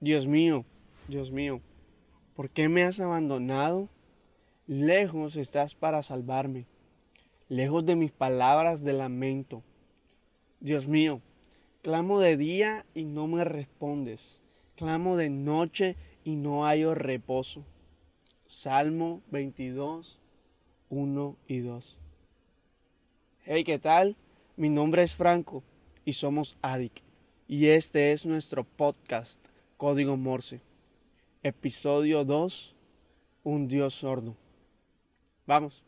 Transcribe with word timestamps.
Dios 0.00 0.26
mío, 0.26 0.64
Dios 1.08 1.30
mío, 1.30 1.60
¿por 2.34 2.50
qué 2.50 2.68
me 2.68 2.82
has 2.82 3.00
abandonado? 3.00 3.88
Lejos 4.66 5.36
estás 5.36 5.74
para 5.74 6.02
salvarme, 6.02 6.66
lejos 7.48 7.86
de 7.86 7.94
mis 7.94 8.10
palabras 8.10 8.82
de 8.82 8.92
lamento. 8.92 9.62
Dios 10.60 10.88
mío, 10.88 11.20
clamo 11.82 12.20
de 12.20 12.36
día 12.36 12.84
y 12.92 13.04
no 13.04 13.28
me 13.28 13.44
respondes, 13.44 14.42
clamo 14.76 15.16
de 15.16 15.30
noche 15.30 15.96
y 16.24 16.36
no 16.36 16.64
hallo 16.64 16.94
reposo. 16.94 17.64
Salmo 18.46 19.22
22, 19.30 20.20
1 20.90 21.36
y 21.46 21.58
2. 21.60 21.98
Hey, 23.44 23.64
¿qué 23.64 23.78
tal? 23.78 24.16
Mi 24.56 24.68
nombre 24.68 25.02
es 25.02 25.14
Franco 25.14 25.62
y 26.04 26.14
somos 26.14 26.56
ADIC 26.62 27.02
y 27.46 27.68
este 27.68 28.12
es 28.12 28.26
nuestro 28.26 28.64
podcast 28.64 29.53
Código 29.76 30.16
Morse. 30.16 30.60
Episodio 31.42 32.24
2. 32.24 32.76
Un 33.42 33.66
Dios 33.66 33.94
sordo. 33.94 34.36
Vamos. 35.46 35.84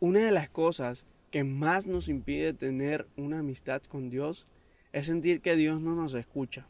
Una 0.00 0.26
de 0.26 0.32
las 0.32 0.50
cosas 0.50 1.06
que 1.30 1.44
más 1.44 1.86
nos 1.86 2.08
impide 2.08 2.54
tener 2.54 3.06
una 3.16 3.38
amistad 3.38 3.82
con 3.82 4.10
Dios 4.10 4.46
es 4.92 5.06
sentir 5.06 5.40
que 5.40 5.54
Dios 5.54 5.80
no 5.80 5.94
nos 5.94 6.14
escucha. 6.14 6.66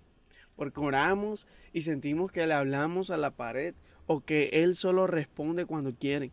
Porque 0.54 0.80
oramos 0.80 1.46
y 1.72 1.80
sentimos 1.80 2.30
que 2.30 2.46
le 2.46 2.52
hablamos 2.52 3.08
a 3.08 3.16
la 3.16 3.30
pared 3.30 3.74
o 4.06 4.20
que 4.20 4.50
Él 4.52 4.76
solo 4.76 5.06
responde 5.06 5.64
cuando 5.64 5.94
quiere. 5.94 6.30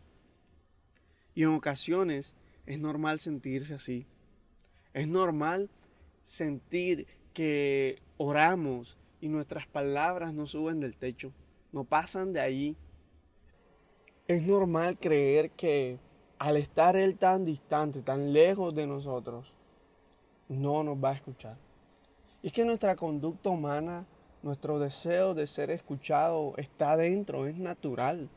Y 1.34 1.44
en 1.44 1.48
ocasiones 1.48 2.36
es 2.66 2.78
normal 2.78 3.18
sentirse 3.18 3.72
así. 3.72 4.06
Es 4.92 5.08
normal 5.08 5.70
sentir 6.22 7.06
que 7.32 7.98
oramos 8.16 8.96
y 9.20 9.28
nuestras 9.28 9.66
palabras 9.66 10.34
no 10.34 10.46
suben 10.46 10.80
del 10.80 10.96
techo, 10.96 11.32
no 11.72 11.84
pasan 11.84 12.32
de 12.32 12.40
ahí. 12.40 12.76
Es 14.28 14.42
normal 14.42 14.98
creer 14.98 15.50
que 15.50 15.98
al 16.38 16.56
estar 16.56 16.96
Él 16.96 17.16
tan 17.18 17.44
distante, 17.44 18.02
tan 18.02 18.32
lejos 18.32 18.74
de 18.74 18.86
nosotros, 18.86 19.52
no 20.48 20.82
nos 20.82 20.96
va 20.96 21.10
a 21.10 21.14
escuchar. 21.14 21.56
Y 22.42 22.48
es 22.48 22.52
que 22.52 22.64
nuestra 22.64 22.96
conducta 22.96 23.50
humana, 23.50 24.06
nuestro 24.42 24.78
deseo 24.78 25.34
de 25.34 25.46
ser 25.46 25.70
escuchado 25.70 26.54
está 26.56 26.96
dentro, 26.96 27.46
es 27.46 27.56
natural. 27.56 28.28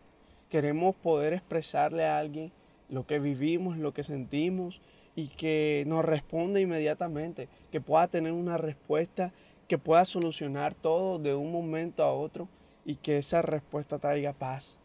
Queremos 0.49 0.95
poder 0.95 1.33
expresarle 1.33 2.05
a 2.05 2.19
alguien 2.19 2.51
lo 2.89 3.07
que 3.07 3.19
vivimos, 3.19 3.77
lo 3.77 3.93
que 3.93 4.03
sentimos 4.03 4.81
y 5.15 5.27
que 5.29 5.83
nos 5.87 6.03
responda 6.03 6.59
inmediatamente, 6.59 7.47
que 7.71 7.81
pueda 7.81 8.07
tener 8.07 8.33
una 8.33 8.57
respuesta 8.57 9.31
que 9.67 9.77
pueda 9.77 10.05
solucionar 10.05 10.75
todo 10.75 11.17
de 11.17 11.33
un 11.33 11.51
momento 11.51 12.03
a 12.03 12.13
otro 12.13 12.47
y 12.83 12.95
que 12.95 13.17
esa 13.17 13.41
respuesta 13.41 13.97
traiga 13.97 14.33
paz. 14.33 14.79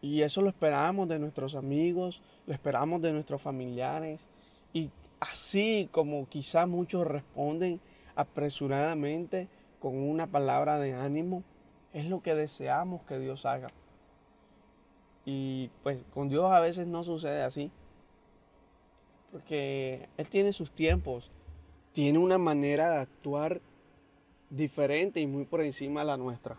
Y 0.00 0.22
eso 0.22 0.42
lo 0.42 0.48
esperamos 0.48 1.08
de 1.08 1.18
nuestros 1.18 1.54
amigos, 1.54 2.22
lo 2.46 2.54
esperamos 2.54 3.02
de 3.02 3.12
nuestros 3.12 3.42
familiares. 3.42 4.28
Y 4.72 4.90
así 5.20 5.88
como 5.90 6.28
quizá 6.28 6.66
muchos 6.66 7.06
responden 7.06 7.80
apresuradamente 8.14 9.48
con 9.80 9.96
una 9.96 10.26
palabra 10.26 10.78
de 10.78 10.94
ánimo, 10.94 11.42
es 11.92 12.08
lo 12.08 12.22
que 12.22 12.34
deseamos 12.34 13.02
que 13.02 13.18
Dios 13.18 13.44
haga. 13.44 13.68
Y 15.24 15.70
pues 15.82 15.98
con 16.14 16.28
Dios 16.28 16.50
a 16.50 16.60
veces 16.60 16.86
no 16.86 17.02
sucede 17.02 17.42
así. 17.42 17.70
Porque 19.32 20.08
Él 20.16 20.28
tiene 20.28 20.52
sus 20.52 20.70
tiempos, 20.70 21.30
tiene 21.92 22.18
una 22.18 22.38
manera 22.38 22.90
de 22.90 22.98
actuar 22.98 23.60
diferente 24.50 25.20
y 25.20 25.26
muy 25.26 25.44
por 25.44 25.62
encima 25.62 26.00
de 26.00 26.06
la 26.06 26.16
nuestra. 26.16 26.56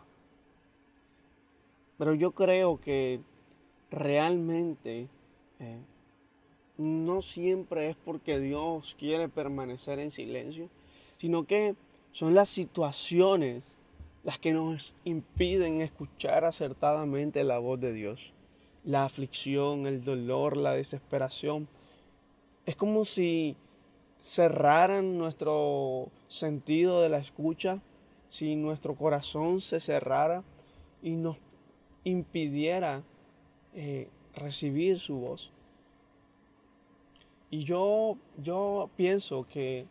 Pero 1.98 2.14
yo 2.14 2.32
creo 2.32 2.80
que 2.80 3.22
realmente 3.92 5.08
eh, 5.60 5.80
no 6.78 7.22
siempre 7.22 7.90
es 7.90 7.96
porque 7.96 8.40
Dios 8.40 8.96
quiere 8.98 9.28
permanecer 9.28 10.00
en 10.00 10.12
silencio, 10.12 10.70
sino 11.18 11.46
que 11.46 11.76
son 12.12 12.34
las 12.34 12.50
situaciones 12.50 13.76
las 14.24 14.38
que 14.38 14.54
nos 14.54 14.96
impiden 15.06 15.82
escuchar 15.82 16.46
acertadamente 16.46 17.44
la 17.44 17.58
voz 17.58 17.80
de 17.80 17.94
Dios. 17.94 18.34
La 18.84 19.04
aflicción, 19.06 19.88
el 19.88 20.04
dolor, 20.04 20.56
la 20.58 20.74
desesperación 20.74 21.68
es 22.70 22.76
como 22.76 23.04
si 23.04 23.56
cerraran 24.20 25.18
nuestro 25.18 26.12
sentido 26.28 27.02
de 27.02 27.10
la 27.10 27.18
escucha, 27.18 27.82
si 28.28 28.56
nuestro 28.56 28.94
corazón 28.94 29.60
se 29.60 29.80
cerrara 29.80 30.44
y 31.02 31.16
nos 31.16 31.38
impidiera 32.04 33.02
eh, 33.74 34.08
recibir 34.36 35.00
su 35.00 35.16
voz. 35.16 35.52
Y 37.50 37.64
yo, 37.64 38.18
yo 38.38 38.92
pienso 38.96 39.48
que, 39.52 39.88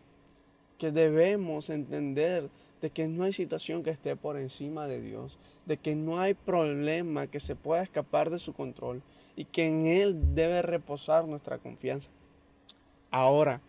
que 0.79 0.93
debemos 0.93 1.71
entender 1.71 2.49
de 2.81 2.91
que 2.91 3.09
no 3.09 3.25
hay 3.25 3.33
situación 3.33 3.83
que 3.83 3.91
esté 3.91 4.15
por 4.15 4.37
encima 4.37 4.87
de 4.87 5.01
Dios, 5.01 5.37
de 5.67 5.79
que 5.79 5.97
no 5.97 6.21
hay 6.21 6.35
problema 6.35 7.27
que 7.27 7.41
se 7.41 7.57
pueda 7.57 7.83
escapar 7.83 8.31
de 8.31 8.39
su 8.39 8.53
control 8.53 9.03
y 9.35 9.47
que 9.47 9.67
en 9.67 9.89
Él 9.89 10.37
debe 10.37 10.63
reposar 10.63 11.27
nuestra 11.27 11.59
confianza. 11.59 12.13
Ahora, 13.11 13.61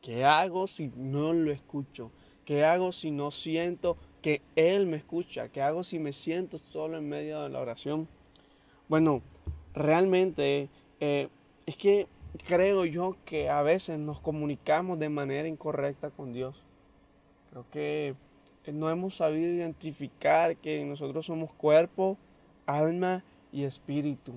¿qué 0.00 0.24
hago 0.24 0.66
si 0.66 0.90
no 0.96 1.32
lo 1.32 1.50
escucho? 1.52 2.10
¿Qué 2.44 2.64
hago 2.64 2.92
si 2.92 3.10
no 3.10 3.30
siento 3.30 3.96
que 4.22 4.42
Él 4.56 4.86
me 4.86 4.96
escucha? 4.96 5.48
¿Qué 5.48 5.62
hago 5.62 5.84
si 5.84 5.98
me 5.98 6.12
siento 6.12 6.58
solo 6.58 6.98
en 6.98 7.08
medio 7.08 7.42
de 7.42 7.50
la 7.50 7.60
oración? 7.60 8.08
Bueno, 8.88 9.22
realmente 9.74 10.68
eh, 11.00 11.28
es 11.66 11.76
que 11.76 12.06
creo 12.46 12.84
yo 12.84 13.16
que 13.24 13.48
a 13.50 13.62
veces 13.62 13.98
nos 13.98 14.20
comunicamos 14.20 14.98
de 14.98 15.08
manera 15.08 15.48
incorrecta 15.48 16.10
con 16.10 16.32
Dios. 16.32 16.56
Creo 17.50 17.66
que 17.70 18.14
no 18.72 18.88
hemos 18.90 19.16
sabido 19.16 19.52
identificar 19.52 20.56
que 20.56 20.84
nosotros 20.84 21.26
somos 21.26 21.52
cuerpo, 21.52 22.16
alma 22.66 23.22
y 23.52 23.64
espíritu. 23.64 24.32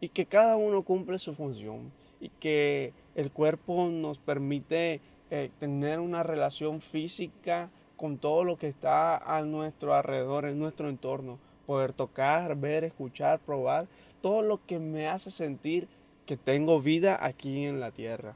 Y 0.00 0.08
que 0.08 0.26
cada 0.26 0.56
uno 0.56 0.82
cumple 0.82 1.18
su 1.18 1.34
función. 1.34 1.92
Y 2.20 2.28
que 2.28 2.92
el 3.14 3.30
cuerpo 3.30 3.88
nos 3.88 4.18
permite 4.18 5.00
eh, 5.30 5.50
tener 5.58 6.00
una 6.00 6.22
relación 6.22 6.80
física 6.80 7.70
con 7.96 8.18
todo 8.18 8.44
lo 8.44 8.56
que 8.56 8.68
está 8.68 9.16
a 9.16 9.42
nuestro 9.42 9.94
alrededor, 9.94 10.46
en 10.46 10.58
nuestro 10.58 10.88
entorno. 10.88 11.38
Poder 11.66 11.92
tocar, 11.92 12.56
ver, 12.56 12.84
escuchar, 12.84 13.38
probar, 13.40 13.86
todo 14.20 14.42
lo 14.42 14.64
que 14.66 14.78
me 14.78 15.08
hace 15.08 15.30
sentir 15.30 15.88
que 16.26 16.36
tengo 16.36 16.80
vida 16.80 17.24
aquí 17.24 17.64
en 17.64 17.80
la 17.80 17.90
tierra. 17.90 18.34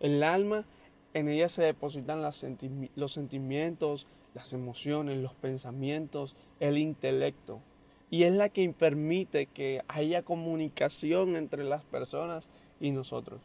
El 0.00 0.22
alma, 0.22 0.64
en 1.12 1.28
ella 1.28 1.48
se 1.48 1.62
depositan 1.62 2.22
los 2.22 3.12
sentimientos, 3.12 4.06
las 4.34 4.52
emociones, 4.52 5.18
los 5.18 5.34
pensamientos, 5.34 6.36
el 6.58 6.78
intelecto. 6.78 7.60
Y 8.10 8.24
es 8.24 8.32
la 8.32 8.48
que 8.48 8.68
permite 8.70 9.46
que 9.46 9.82
haya 9.88 10.22
comunicación 10.22 11.36
entre 11.36 11.64
las 11.64 11.84
personas 11.84 12.48
y 12.80 12.90
nosotros. 12.90 13.40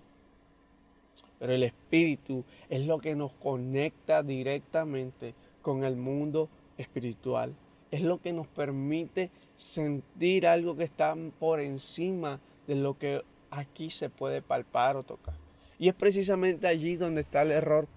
Pero 1.40 1.54
el 1.54 1.64
espíritu 1.64 2.44
es 2.70 2.86
lo 2.86 3.00
que 3.00 3.16
nos 3.16 3.32
conecta 3.34 4.24
directamente 4.24 5.34
con 5.62 5.84
el 5.84 5.96
mundo 5.96 6.50
espiritual. 6.78 7.56
Es 7.92 8.02
lo 8.02 8.22
que 8.22 8.34
nos 8.34 8.48
permite 8.48 9.32
sentir 9.54 10.46
algo 10.46 10.76
que 10.76 10.84
está 10.84 11.16
por 11.40 11.60
encima 11.60 12.40
de 12.68 12.76
lo 12.76 12.98
que 12.98 13.24
aquí 13.50 13.90
se 13.90 14.10
puede 14.10 14.42
palpar 14.42 14.96
o 14.96 15.04
tocar. 15.04 15.36
Y 15.80 15.88
es 15.88 15.96
precisamente 15.96 16.68
allí 16.68 16.98
donde 16.98 17.22
está 17.22 17.42
el 17.42 17.52
error, 17.52 17.88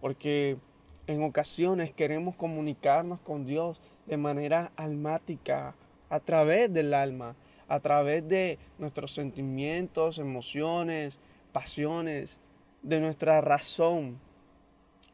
porque 0.00 0.58
en 1.06 1.22
ocasiones 1.22 1.92
queremos 1.92 2.36
comunicarnos 2.36 3.18
con 3.20 3.46
Dios 3.46 3.80
de 4.06 4.16
manera 4.16 4.72
almática, 4.76 5.74
a 6.10 6.20
través 6.20 6.72
del 6.72 6.92
alma, 6.92 7.36
a 7.68 7.80
través 7.80 8.28
de 8.28 8.58
nuestros 8.78 9.12
sentimientos, 9.12 10.18
emociones, 10.18 11.18
pasiones, 11.52 12.40
de 12.82 13.00
nuestra 13.00 13.40
razón. 13.40 14.18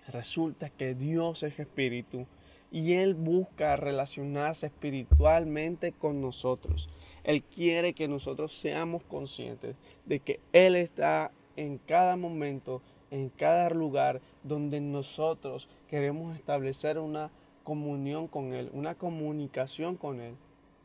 Resulta 0.09 0.71
que 0.71 0.95
Dios 0.95 1.43
es 1.43 1.59
espíritu 1.59 2.27
y 2.71 2.95
Él 2.95 3.15
busca 3.15 3.77
relacionarse 3.77 4.67
espiritualmente 4.67 5.93
con 5.93 6.21
nosotros. 6.21 6.89
Él 7.25 7.43
quiere 7.43 7.93
que 7.93 8.07
nosotros 8.07 8.53
seamos 8.53 9.03
conscientes 9.05 9.77
de 10.05 10.21
que 10.21 10.41
Él 10.53 10.77
está 10.77 11.33
en 11.57 11.79
cada 11.79 12.17
momento, 12.17 12.83
en 13.11 13.31
cada 13.31 13.71
lugar 13.71 14.21
donde 14.45 14.81
nosotros 14.81 15.69
queremos 15.89 16.37
establecer 16.37 16.99
una 16.99 17.31
comunión 17.65 18.29
con 18.29 18.55
Él, 18.55 18.71
una 18.73 18.95
comunicación 18.95 19.97
con 19.97 20.21
Él. 20.21 20.37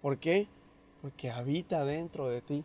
¿Por 0.01 0.17
qué? 0.17 0.47
Porque 1.01 1.29
habita 1.29 1.85
dentro 1.85 2.27
de 2.27 2.41
ti. 2.41 2.63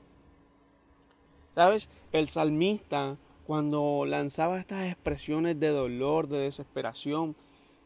¿Sabes? 1.55 1.89
El 2.13 2.29
salmista 2.29 3.19
cuando 3.47 4.05
lanzaba 4.07 4.59
estas 4.59 4.91
expresiones 4.91 5.61
de 5.61 5.69
dolor, 5.69 6.27
de 6.27 6.39
desesperación, 6.39 7.37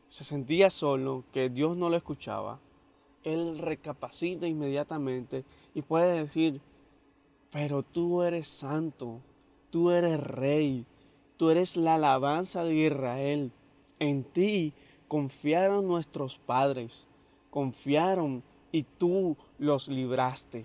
se 0.09 0.25
sentía 0.25 0.71
solo, 0.71 1.25
que 1.33 1.51
Dios 1.51 1.77
no 1.77 1.91
lo 1.91 1.97
escuchaba, 1.97 2.59
él 3.25 3.59
recapacita 3.59 4.47
inmediatamente 4.47 5.45
y 5.75 5.83
puede 5.83 6.23
decir, 6.23 6.63
pero 7.53 7.83
tú 7.83 8.23
eres 8.23 8.49
santo, 8.49 9.21
tú 9.71 9.91
eres 9.91 10.19
rey, 10.19 10.87
tú 11.37 11.51
eres 11.51 11.77
la 11.77 11.95
alabanza 11.95 12.65
de 12.65 12.75
Israel. 12.75 13.53
En 13.99 14.25
ti 14.25 14.73
confiaron 15.09 15.87
nuestros 15.87 16.39
padres, 16.39 17.07
confiaron 17.51 18.43
y 18.73 18.85
tú 18.85 19.37
los 19.59 19.89
libraste. 19.89 20.65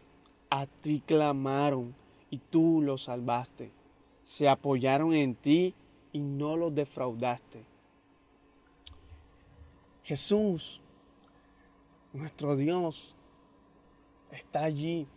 A 0.49 0.67
ti 0.67 1.03
clamaron 1.05 1.93
y 2.29 2.37
tú 2.37 2.81
los 2.81 3.03
salvaste. 3.03 3.71
Se 4.25 4.49
apoyaron 4.49 5.13
en 5.13 5.35
ti 5.35 5.73
y 6.11 6.19
no 6.19 6.57
los 6.57 6.75
defraudaste. 6.75 7.63
Jesús, 10.03 10.81
nuestro 12.11 12.57
Dios, 12.57 13.15
está 14.31 14.63
allí 14.63 15.07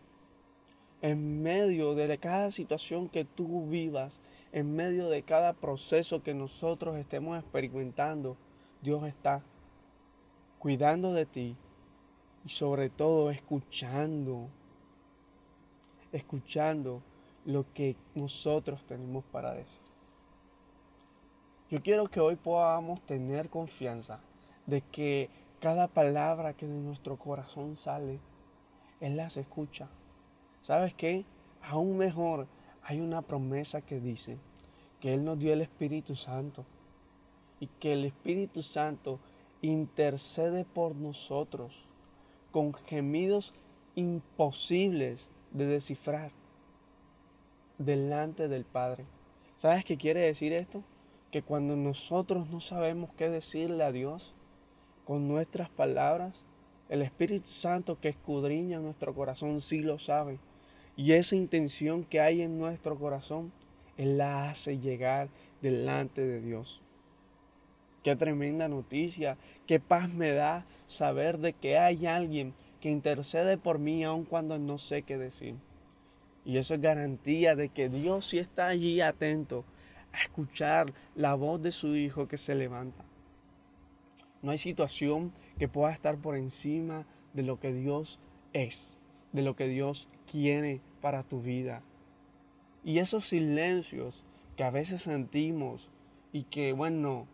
en 1.03 1.43
medio 1.43 1.95
de 1.95 2.19
cada 2.19 2.51
situación 2.51 3.09
que 3.09 3.25
tú 3.25 3.67
vivas, 3.67 4.21
en 4.53 4.75
medio 4.77 5.09
de 5.09 5.23
cada 5.23 5.53
proceso 5.53 6.23
que 6.23 6.35
nosotros 6.35 6.97
estemos 6.97 7.39
experimentando, 7.39 8.37
Dios 8.83 9.05
está 9.05 9.43
cuidando 10.59 11.13
de 11.13 11.27
ti 11.27 11.57
y 12.45 12.49
sobre 12.51 12.91
todo 12.91 13.31
escuchando, 13.31 14.49
escuchando 16.13 17.03
lo 17.49 17.65
que 17.73 17.97
nosotros 18.15 18.85
tenemos 18.87 19.25
para 19.25 19.55
decir. 19.55 19.81
Yo 21.71 21.83
quiero 21.83 22.09
que 22.09 22.21
hoy 22.21 22.37
podamos 22.37 23.01
tener 23.07 23.49
confianza 23.49 24.21
de 24.67 24.83
que 24.83 25.31
cada 25.59 25.89
palabra 25.89 26.53
que 26.53 26.67
de 26.67 26.79
nuestro 26.79 27.17
corazón 27.17 27.75
sale, 27.77 28.21
Él 29.01 29.17
las 29.17 29.39
escucha 29.39 29.89
¿Sabes 30.61 30.93
qué? 30.93 31.25
Aún 31.63 31.97
mejor, 31.97 32.47
hay 32.83 33.01
una 33.01 33.23
promesa 33.23 33.81
que 33.81 33.99
dice 33.99 34.37
que 35.01 35.15
Él 35.15 35.25
nos 35.25 35.39
dio 35.39 35.55
el 35.55 35.63
Espíritu 35.63 36.17
Santo 36.17 36.67
y 37.61 37.69
que 37.81 37.95
el 37.95 38.05
Espíritu 38.05 38.63
Santo 38.63 39.21
intercede 39.63 40.67
por 40.67 40.95
nosotros 40.95 41.87
con 42.51 42.75
gemidos 42.75 43.55
imposibles 43.95 45.31
de 45.53 45.65
descifrar 45.65 46.38
delante 47.79 48.49
del 48.49 48.65
Padre. 48.65 49.05
¿Sabes 49.57 49.85
qué 49.85 49.97
quiere 49.97 50.21
decir 50.21 50.53
esto? 50.53 50.83
Que 51.31 51.43
cuando 51.43 51.77
nosotros 51.77 52.49
no 52.49 52.61
sabemos 52.61 53.11
qué 53.17 53.29
decirle 53.29 53.85
a 53.85 53.93
Dios 53.93 54.35
con 55.05 55.29
nuestras 55.29 55.71
palabras, 55.71 56.45
el 56.89 57.03
Espíritu 57.03 57.49
Santo 57.49 57.99
que 58.01 58.09
escudriña 58.09 58.79
nuestro 58.81 59.15
corazón 59.15 59.61
sí 59.61 59.81
lo 59.81 59.99
sabe 59.99 60.39
y 60.99 61.13
esa 61.13 61.37
intención 61.37 62.03
que 62.03 62.21
hay 62.21 62.43
en 62.43 62.59
nuestro 62.59 62.99
corazón, 62.99 63.53
Él 63.97 64.19
la 64.19 64.51
hace 64.51 64.79
llegar 64.79 65.29
delante 65.63 66.27
de 66.27 66.41
Dios. 66.41 66.83
Qué 68.03 68.17
tremenda 68.17 68.67
noticia, 68.67 69.39
qué 69.69 69.79
paz 69.79 70.13
me 70.13 70.33
da 70.33 70.67
saber 70.89 71.39
de 71.39 71.53
que 71.53 71.79
hay 71.79 72.07
alguien 72.07 72.53
que 72.81 72.91
intercede 72.91 73.57
por 73.59 73.79
mí 73.79 74.03
aun 74.03 74.25
cuando 74.25 74.59
no 74.59 74.77
sé 74.79 75.03
qué 75.03 75.17
decir. 75.17 75.55
Y 76.49 76.57
eso 76.57 76.73
es 76.73 76.81
garantía 76.81 77.55
de 77.57 77.69
que 77.69 77.91
Dios 77.91 78.25
sí 78.25 78.39
está 78.39 78.69
allí 78.69 79.03
atento 79.03 79.67
a 80.15 80.23
escuchar 80.23 80.95
la 81.15 81.35
voz 81.35 81.61
de 81.61 81.73
su 81.73 81.95
Hijo 81.95 82.27
que 82.27 82.39
se 82.39 82.55
levanta. 82.55 83.05
No 84.41 84.51
hay 84.51 84.57
situación 84.57 85.31
que 85.59 85.69
pueda 85.69 85.93
estar 85.93 86.17
por 86.17 86.37
encima 86.37 87.05
de 87.35 87.43
lo 87.43 87.61
que 87.61 87.75
Dios 87.75 88.19
es, 88.55 88.99
de 89.33 89.43
lo 89.43 89.57
que 89.57 89.69
Dios 89.69 90.09
quiere 90.27 90.81
para 91.03 91.23
tu 91.23 91.43
vida. 91.43 91.83
Y 92.83 93.01
esos 93.01 93.27
silencios 93.27 94.25
que 94.57 94.65
a 94.65 94.71
veces 94.71 95.03
sentimos 95.03 95.91
y 96.33 96.45
que, 96.45 96.73
bueno, 96.73 97.27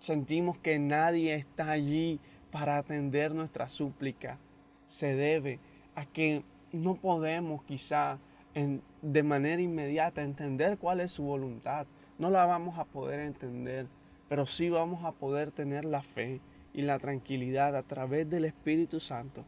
sentimos 0.00 0.58
que 0.58 0.80
nadie 0.80 1.36
está 1.36 1.70
allí 1.70 2.18
para 2.50 2.78
atender 2.78 3.32
nuestra 3.32 3.68
súplica, 3.68 4.40
se 4.86 5.14
debe 5.14 5.60
a 5.94 6.04
que 6.04 6.42
no 6.76 6.94
podemos 6.94 7.62
quizá 7.64 8.18
en, 8.54 8.82
de 9.02 9.22
manera 9.22 9.60
inmediata 9.60 10.22
entender 10.22 10.78
cuál 10.78 11.00
es 11.00 11.12
su 11.12 11.24
voluntad. 11.24 11.86
No 12.18 12.30
la 12.30 12.46
vamos 12.46 12.78
a 12.78 12.84
poder 12.84 13.20
entender, 13.20 13.86
pero 14.28 14.46
sí 14.46 14.70
vamos 14.70 15.04
a 15.04 15.12
poder 15.12 15.50
tener 15.50 15.84
la 15.84 16.02
fe 16.02 16.40
y 16.72 16.82
la 16.82 16.98
tranquilidad 16.98 17.76
a 17.76 17.82
través 17.82 18.28
del 18.28 18.44
Espíritu 18.44 19.00
Santo 19.00 19.44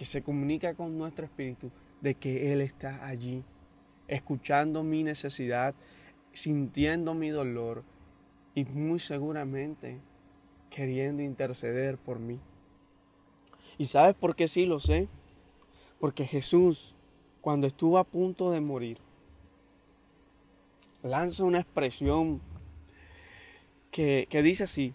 que 0.00 0.06
se 0.06 0.22
comunica 0.22 0.72
con 0.72 0.96
nuestro 0.96 1.26
espíritu 1.26 1.70
de 2.00 2.14
que 2.14 2.54
Él 2.54 2.62
está 2.62 3.06
allí, 3.06 3.44
escuchando 4.08 4.82
mi 4.82 5.02
necesidad, 5.02 5.74
sintiendo 6.32 7.12
mi 7.12 7.28
dolor 7.28 7.84
y 8.54 8.64
muy 8.64 8.98
seguramente 8.98 9.98
queriendo 10.70 11.22
interceder 11.22 11.98
por 11.98 12.18
mí. 12.18 12.38
¿Y 13.76 13.84
sabes 13.84 14.14
por 14.14 14.34
qué 14.34 14.48
sí 14.48 14.64
lo 14.64 14.80
sé? 14.80 15.08
Porque 16.00 16.26
Jesús, 16.26 16.94
cuando 17.40 17.68
estuvo 17.68 17.98
a 17.98 18.04
punto 18.04 18.50
de 18.50 18.60
morir, 18.60 18.98
lanza 21.02 21.44
una 21.44 21.60
expresión 21.60 22.40
que, 23.92 24.26
que 24.28 24.42
dice 24.42 24.64
así, 24.64 24.92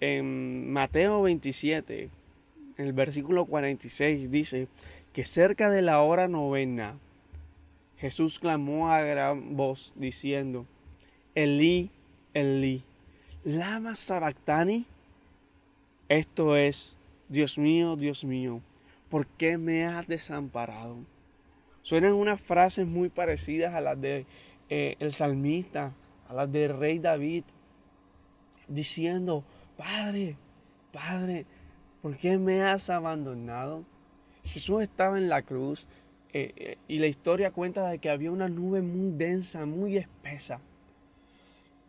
en 0.00 0.72
Mateo 0.72 1.22
27, 1.22 2.10
el 2.78 2.92
versículo 2.92 3.44
46 3.44 4.30
dice 4.30 4.66
que 5.12 5.24
cerca 5.24 5.70
de 5.70 5.82
la 5.82 6.00
hora 6.02 6.26
novena 6.26 6.98
Jesús 8.02 8.40
clamó 8.40 8.90
a 8.90 9.00
gran 9.02 9.54
voz 9.54 9.94
diciendo, 9.96 10.66
Elí, 11.36 11.88
Elí, 12.34 12.82
lama 13.44 13.94
sabactani. 13.94 14.86
Esto 16.08 16.56
es, 16.56 16.96
Dios 17.28 17.58
mío, 17.58 17.94
Dios 17.94 18.24
mío, 18.24 18.60
¿por 19.12 19.26
qué 19.26 19.58
me 19.58 19.84
has 19.84 20.08
desamparado? 20.08 20.96
Suenan 21.82 22.14
unas 22.14 22.40
frases 22.40 22.86
muy 22.86 23.10
parecidas 23.10 23.74
a 23.74 23.80
las 23.80 24.00
de 24.00 24.26
eh, 24.70 24.96
el 25.00 25.12
salmista, 25.12 25.92
a 26.28 26.32
las 26.32 26.50
del 26.50 26.76
rey 26.78 26.98
David, 26.98 27.44
diciendo, 28.68 29.44
Padre, 29.76 30.36
Padre, 30.92 31.44
¿Por 32.02 32.16
qué 32.16 32.36
me 32.36 32.62
has 32.62 32.90
abandonado? 32.90 33.84
Jesús 34.42 34.82
estaba 34.82 35.18
en 35.18 35.28
la 35.28 35.42
cruz 35.42 35.86
eh, 36.32 36.52
eh, 36.56 36.78
y 36.88 36.98
la 36.98 37.06
historia 37.06 37.52
cuenta 37.52 37.88
de 37.88 37.98
que 37.98 38.10
había 38.10 38.32
una 38.32 38.48
nube 38.48 38.82
muy 38.82 39.12
densa, 39.12 39.66
muy 39.66 39.96
espesa, 39.96 40.60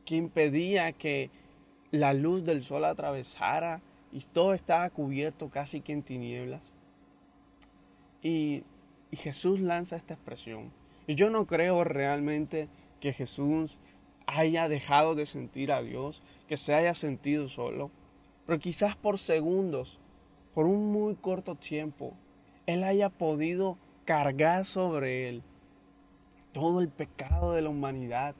que 0.05 0.15
impedía 0.15 0.91
que 0.91 1.31
la 1.89 2.13
luz 2.13 2.43
del 2.45 2.61
sol 2.63 2.85
atravesara 2.85 3.81
y 4.11 4.19
todo 4.19 4.53
estaba 4.53 4.87
cubierto 4.91 5.49
casi 5.49 5.81
que 5.81 5.93
en 5.93 6.03
tinieblas. 6.03 6.71
Y, 8.23 8.63
Jesús 9.11 9.59
lanza 9.59 9.95
esta 9.95 10.15
expresión. 10.15 10.71
Y 11.05 11.13
yo 11.13 11.29
no 11.29 11.45
creo 11.45 11.83
realmente 11.83 12.67
que 12.99 13.13
Jesús 13.13 13.77
haya 14.25 14.67
dejado 14.67 15.13
de 15.13 15.27
sentir 15.27 15.71
a 15.71 15.83
Dios, 15.83 16.23
que 16.47 16.57
se 16.57 16.73
haya 16.73 16.95
sentido 16.95 17.47
solo, 17.47 17.91
pero 18.47 18.57
quizás 18.57 18.95
por 18.95 19.19
segundos 19.19 19.99
por 20.55 20.65
un 20.65 20.91
muy 20.91 21.15
corto 21.15 21.53
tiempo, 21.53 22.13
Él 22.65 22.83
haya 22.83 23.09
podido 23.09 23.77
cargar 24.05 24.65
sobre 24.65 25.29
Él 25.29 25.43
todo 26.53 26.81
el 26.81 26.89
pecado 26.89 27.53
de 27.53 27.61
la 27.61 27.69
humanidad 27.69 28.35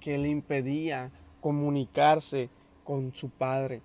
que 0.00 0.18
le 0.18 0.28
impedía 0.28 1.12
comunicarse 1.40 2.48
con 2.84 3.14
su 3.14 3.30
Padre 3.30 3.82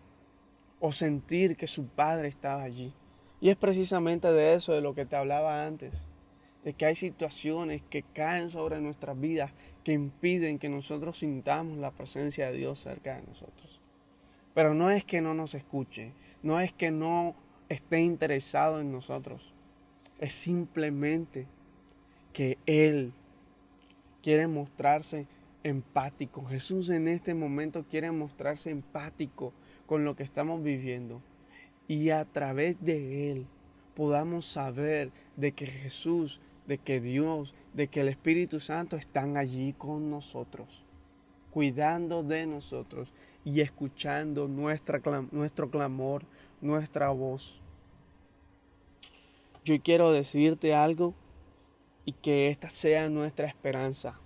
o 0.80 0.92
sentir 0.92 1.58
que 1.58 1.68
su 1.68 1.88
Padre 1.88 2.30
estaba 2.30 2.64
allí. 2.64 2.94
Y 3.42 3.50
es 3.50 3.56
precisamente 3.56 4.32
de 4.32 4.54
eso 4.54 4.74
de 4.74 4.82
lo 4.82 4.94
que 4.94 5.06
te 5.06 5.16
hablaba 5.16 5.66
antes, 5.66 6.08
de 6.64 6.74
que 6.74 6.86
hay 6.86 6.96
situaciones 6.96 7.82
que 7.90 8.04
caen 8.04 8.50
sobre 8.50 8.82
nuestras 8.82 9.20
vidas 9.20 9.52
que 9.84 9.94
impiden 9.94 10.60
que 10.60 10.70
nosotros 10.70 11.20
sintamos 11.20 11.78
la 11.78 11.92
presencia 11.92 12.52
de 12.52 12.58
Dios 12.58 12.80
cerca 12.80 13.16
de 13.16 13.26
nosotros. 13.26 13.80
Pero 14.54 14.74
no 14.74 14.92
es 14.92 15.06
que 15.06 15.22
no 15.22 15.34
nos 15.34 15.56
escuche, 15.56 16.12
no 16.44 16.60
es 16.60 16.74
que 16.74 16.92
no 16.92 17.36
esté 17.70 18.02
interesado 18.02 18.82
en 18.82 18.92
nosotros. 18.92 19.54
Es 20.20 20.34
simplemente 20.34 21.48
que 22.34 22.58
Él 22.66 23.14
quiere 24.22 24.48
mostrarse 24.48 25.28
empático. 25.64 26.46
Jesús 26.46 26.90
en 26.90 27.08
este 27.08 27.34
momento 27.34 27.86
quiere 27.90 28.12
mostrarse 28.12 28.70
empático 28.70 29.54
con 29.86 30.04
lo 30.04 30.16
que 30.16 30.24
estamos 30.24 30.62
viviendo. 30.62 31.22
Y 31.90 32.12
a 32.12 32.24
través 32.24 32.82
de 32.82 33.32
Él 33.32 33.48
podamos 33.96 34.46
saber 34.46 35.12
de 35.36 35.52
que 35.52 35.66
Jesús 35.68 36.40
de 36.70 36.78
que 36.78 37.02
Dios, 37.02 37.56
de 37.74 37.88
que 37.88 38.02
el 38.02 38.10
Espíritu 38.10 38.60
Santo 38.60 38.96
están 38.96 39.38
allí 39.38 39.74
con 39.74 40.12
nosotros, 40.12 40.84
cuidando 41.50 42.22
de 42.22 42.46
nosotros 42.46 43.12
y 43.44 43.62
escuchando 43.62 44.48
nuestra, 44.48 45.02
nuestro 45.32 45.72
clamor, 45.72 46.26
nuestra 46.62 47.10
voz. 47.10 47.60
Yo 49.66 49.82
quiero 49.82 50.12
decirte 50.12 50.76
algo 50.76 51.16
y 52.06 52.14
que 52.14 52.50
esta 52.50 52.70
sea 52.70 53.10
nuestra 53.10 53.48
esperanza. 53.48 54.20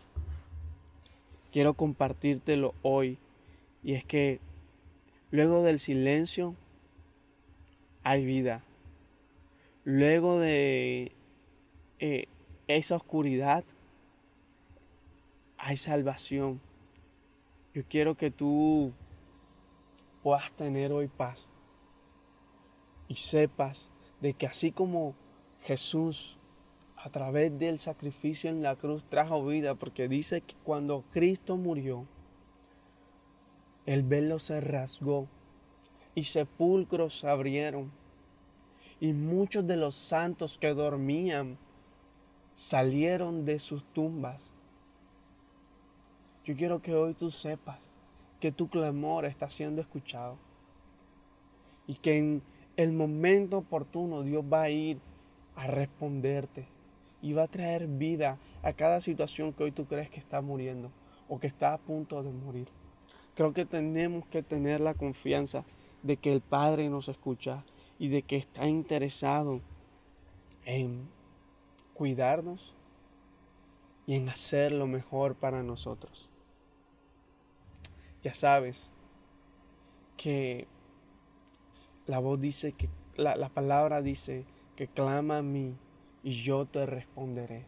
Quiero 1.54 1.76
compartírtelo 1.76 2.74
hoy 2.82 3.20
y 3.84 3.94
es 3.94 4.04
que 4.04 4.42
luego 5.32 5.64
del 5.64 5.80
silencio 5.80 6.56
hay 8.04 8.26
vida. 8.26 8.64
Luego 9.86 10.40
de 10.40 11.12
eh, 12.00 12.28
esa 12.68 12.96
oscuridad, 12.96 13.64
hay 15.58 15.78
salvación. 15.78 16.62
Yo 17.74 17.84
quiero 17.88 18.16
que 18.16 18.32
tú 18.32 18.94
puedas 20.22 20.52
tener 20.54 20.92
hoy 20.92 21.08
paz 21.08 21.48
y 23.08 23.16
sepas 23.16 23.90
de 24.22 24.34
que 24.34 24.48
así 24.48 24.72
como 24.72 25.16
Jesús 25.62 26.38
a 26.96 27.10
través 27.10 27.58
del 27.60 27.80
sacrificio 27.80 28.50
en 28.50 28.64
la 28.64 28.76
cruz 28.76 29.04
trajo 29.10 29.46
vida, 29.46 29.76
porque 29.76 30.08
dice 30.08 30.42
que 30.42 30.56
cuando 30.64 31.04
Cristo 31.12 31.58
murió, 31.58 32.06
el 33.86 34.04
velo 34.04 34.40
se 34.40 34.62
rasgó 34.62 35.28
y 36.16 36.24
sepulcros 36.24 37.20
se 37.20 37.30
abrieron 37.30 37.92
y 39.00 39.14
muchos 39.14 39.68
de 39.68 39.76
los 39.76 39.96
santos 39.96 40.58
que 40.58 40.74
dormían 40.74 41.58
salieron 42.56 43.46
de 43.46 43.60
sus 43.60 43.84
tumbas. 43.84 44.54
Yo 46.46 46.56
quiero 46.56 46.82
que 46.82 46.94
hoy 46.94 47.14
tú 47.14 47.32
sepas 47.32 47.92
que 48.40 48.52
tu 48.52 48.70
clamor 48.70 49.26
está 49.26 49.50
siendo 49.50 49.82
escuchado 49.82 50.38
y 51.88 51.96
que 51.96 52.18
en 52.18 52.44
el 52.78 52.92
momento 52.92 53.58
oportuno 53.58 54.24
Dios 54.24 54.44
va 54.44 54.64
a 54.64 54.70
ir 54.70 55.00
a 55.56 55.68
responderte 55.68 56.66
y 57.22 57.34
va 57.34 57.44
a 57.44 57.48
traer 57.48 57.88
vida 57.88 58.38
a 58.62 58.74
cada 58.74 59.02
situación 59.02 59.54
que 59.54 59.64
hoy 59.64 59.72
tú 59.72 59.86
crees 59.86 60.10
que 60.10 60.20
está 60.20 60.42
muriendo 60.42 60.92
o 61.28 61.40
que 61.40 61.48
está 61.48 61.74
a 61.74 61.78
punto 61.78 62.22
de 62.24 62.32
morir. 62.32 62.68
Creo 63.36 63.54
que 63.54 63.66
tenemos 63.66 64.26
que 64.28 64.44
tener 64.44 64.82
la 64.82 64.94
confianza 64.94 65.66
de 66.04 66.18
que 66.18 66.32
el 66.32 66.42
Padre 66.42 66.90
nos 66.90 67.10
escucha 67.10 67.64
y 67.98 68.10
de 68.10 68.22
que 68.22 68.36
está 68.36 68.68
interesado 68.68 69.62
en 70.66 71.08
cuidarnos 71.94 72.74
y 74.06 74.16
en 74.16 74.30
hacer 74.30 74.72
lo 74.74 74.86
mejor 74.86 75.36
para 75.36 75.64
nosotros. 75.64 76.30
Ya 78.22 78.34
sabes 78.34 78.92
que 80.18 80.68
la 82.06 82.20
voz 82.20 82.40
dice 82.40 82.74
que 82.74 82.90
la, 83.16 83.36
la 83.36 83.50
palabra 83.50 84.02
dice 84.02 84.46
que 84.76 84.88
clama 84.88 85.38
a 85.38 85.42
mí 85.42 85.76
y 86.24 86.32
yo 86.44 86.66
te 86.66 86.86
responderé. 86.86 87.66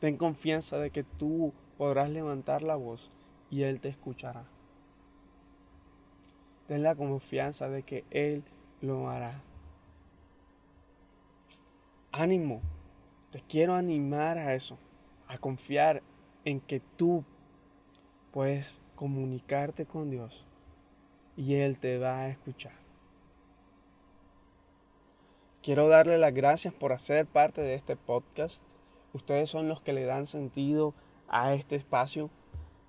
Ten 0.00 0.16
confianza 0.16 0.78
de 0.78 0.90
que 0.90 1.04
tú 1.04 1.52
podrás 1.78 2.10
levantar 2.10 2.62
la 2.62 2.76
voz 2.76 3.10
y 3.50 3.62
Él 3.62 3.80
te 3.80 3.88
escuchará. 3.88 4.51
Ten 6.72 6.82
la 6.82 6.94
confianza 6.94 7.68
de 7.68 7.82
que 7.82 8.06
Él 8.10 8.44
lo 8.80 9.10
hará. 9.10 9.42
Ánimo, 12.12 12.62
te 13.30 13.42
quiero 13.42 13.74
animar 13.74 14.38
a 14.38 14.54
eso, 14.54 14.78
a 15.28 15.36
confiar 15.36 16.02
en 16.46 16.60
que 16.60 16.80
tú 16.96 17.24
puedes 18.30 18.80
comunicarte 18.94 19.84
con 19.84 20.08
Dios 20.08 20.46
y 21.36 21.56
Él 21.56 21.78
te 21.78 21.98
va 21.98 22.20
a 22.20 22.28
escuchar. 22.30 22.72
Quiero 25.62 25.88
darle 25.88 26.16
las 26.16 26.32
gracias 26.32 26.72
por 26.72 26.94
hacer 26.94 27.26
parte 27.26 27.60
de 27.60 27.74
este 27.74 27.96
podcast. 27.96 28.64
Ustedes 29.12 29.50
son 29.50 29.68
los 29.68 29.82
que 29.82 29.92
le 29.92 30.06
dan 30.06 30.24
sentido 30.24 30.94
a 31.28 31.52
este 31.52 31.76
espacio. 31.76 32.30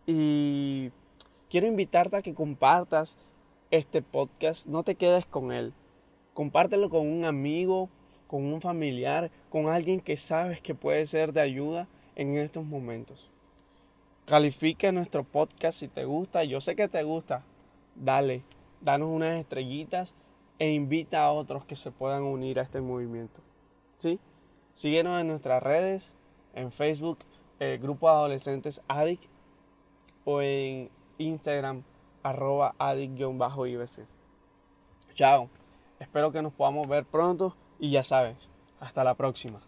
Y 0.06 0.94
quiero 1.50 1.68
invitarte 1.68 2.16
a 2.16 2.22
que 2.22 2.34
compartas 2.34 3.18
este 3.74 4.04
podcast. 4.04 4.68
No 4.68 4.84
te 4.84 4.94
quedes 4.94 5.26
con 5.26 5.52
él. 5.52 5.74
Compártelo 6.36 6.92
con 6.92 7.08
un 7.08 7.26
amigo, 7.26 7.90
con 8.28 8.46
un 8.46 8.62
familiar, 8.62 9.32
con 9.50 9.68
alguien 9.68 10.00
que 10.00 10.16
sabes 10.16 10.62
que 10.62 10.76
puede 10.76 11.08
ser 11.08 11.34
de 11.34 11.42
ayuda 11.42 11.88
en 12.16 12.38
estos 12.38 12.64
momentos. 12.66 13.32
Califica 14.28 14.92
nuestro 14.92 15.24
podcast 15.24 15.80
si 15.80 15.88
te 15.88 16.06
gusta. 16.06 16.44
Yo 16.44 16.62
sé 16.62 16.76
que 16.76 16.88
te 16.88 17.02
gusta. 17.02 17.44
Dale, 17.96 18.44
danos 18.80 19.10
unas 19.10 19.40
estrellitas 19.40 20.14
e 20.60 20.70
invita 20.70 21.24
a 21.24 21.32
otros 21.32 21.66
que 21.66 21.76
se 21.76 21.90
puedan 21.90 22.22
unir 22.22 22.60
a 22.60 22.64
este 22.64 22.80
movimiento. 22.80 23.42
¿Sí? 23.98 24.20
Síguenos 24.76 25.20
en 25.20 25.28
nuestras 25.28 25.64
redes, 25.64 26.16
en 26.54 26.72
Facebook, 26.72 27.18
el 27.58 27.80
Grupo 27.80 28.08
Adolescentes 28.08 28.82
ADIC 28.88 29.20
o 30.26 30.44
en 30.44 30.92
Instagram, 31.18 31.84
arroba 32.24 32.76
adic-ibc. 32.80 34.08
Chao. 35.14 35.50
Espero 36.00 36.32
que 36.32 36.42
nos 36.42 36.54
podamos 36.54 36.88
ver 36.88 37.06
pronto 37.06 37.56
y 37.80 37.92
ya 37.92 38.04
sabes, 38.04 38.50
hasta 38.80 39.04
la 39.04 39.14
próxima. 39.14 39.62